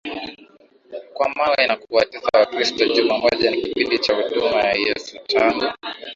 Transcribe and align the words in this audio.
kwa 1.13 1.27
mawe 1.37 1.61
na 1.67 1.75
kuwatesa 1.77 2.29
wakristo 2.37 2.87
Juma 2.89 3.17
moja 3.17 3.51
ni 3.51 3.61
kipindi 3.61 3.99
cha 3.99 4.15
Huduma 4.15 4.57
ya 4.63 4.73
Yesu 4.73 5.19
tangu 5.27 5.65